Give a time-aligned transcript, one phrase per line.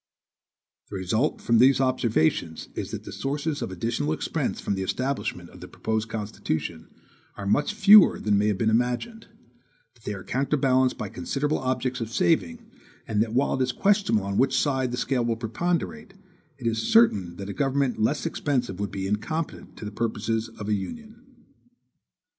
[0.89, 5.51] The result from these observations is that the sources of additional expense from the establishment
[5.51, 6.89] of the proposed Constitution
[7.37, 9.27] are much fewer than may have been imagined;
[9.93, 12.65] that they are counterbalanced by considerable objects of saving;
[13.07, 16.15] and that while it is questionable on which side the scale will preponderate,
[16.57, 20.65] it is certain that a government less expensive would be incompetent to the purposes of
[20.65, 21.21] the Union.